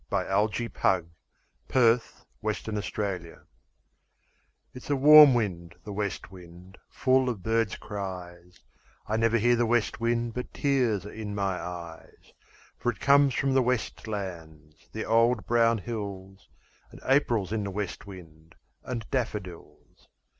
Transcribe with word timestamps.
John 0.09 0.23
Masefield 0.25 1.05
The 1.67 2.01
West 2.41 2.65
Wind 2.67 3.37
IT'S 4.73 4.89
a 4.89 4.95
warm 4.95 5.35
wind, 5.35 5.75
the 5.83 5.93
west 5.93 6.31
wind, 6.31 6.79
full 6.89 7.29
of 7.29 7.43
birds' 7.43 7.75
cries; 7.75 8.61
I 9.05 9.17
never 9.17 9.37
hear 9.37 9.55
the 9.55 9.67
west 9.67 9.99
wind 9.99 10.33
but 10.33 10.55
tears 10.55 11.05
are 11.05 11.13
in 11.13 11.35
my 11.35 11.61
eyes. 11.61 12.33
For 12.79 12.91
it 12.91 12.99
comes 12.99 13.35
from 13.35 13.53
the 13.53 13.61
west 13.61 14.07
lands, 14.07 14.89
the 14.91 15.05
old 15.05 15.45
brown 15.45 15.77
hills. 15.77 16.49
And 16.89 16.99
April's 17.05 17.53
in 17.53 17.63
the 17.63 17.69
west 17.69 18.07
wind, 18.07 18.55
and 18.83 19.07
daffodils. 19.11 20.07